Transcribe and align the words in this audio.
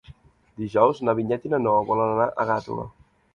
Dijous 0.61 1.01
na 1.09 1.15
Vinyet 1.19 1.45
i 1.49 1.51
na 1.55 1.59
Noa 1.67 1.85
volen 1.91 2.15
anar 2.15 2.27
a 2.31 2.47
Gàtova. 2.53 2.89